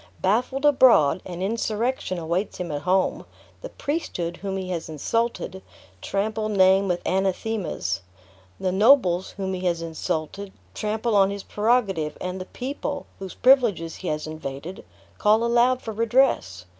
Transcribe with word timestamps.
Baffled 0.19 0.65
abroad, 0.65 1.21
an 1.27 1.43
insurrection 1.43 2.17
awaits 2.17 2.57
him 2.57 2.71
at 2.71 2.81
home; 2.81 3.23
the 3.61 3.69
priesthood 3.69 4.37
whom 4.37 4.57
he 4.57 4.69
has 4.71 4.89
insulted, 4.89 5.61
trample 6.01 6.49
name 6.49 6.87
with 6.87 7.03
anathemas; 7.05 8.01
the 8.59 8.71
nobles 8.71 9.29
whom 9.37 9.53
he 9.53 9.63
has 9.67 9.83
insulted, 9.83 10.51
trample 10.73 11.15
on 11.15 11.29
his 11.29 11.43
prerogative; 11.43 12.17
and 12.19 12.41
the 12.41 12.45
people, 12.45 13.05
whose 13.19 13.35
privileges 13.35 13.97
he 13.97 14.07
has 14.07 14.25
invaded, 14.25 14.83
call 15.19 15.43
aloud 15.43 15.83
for 15.83 15.91
redress. 15.93 16.65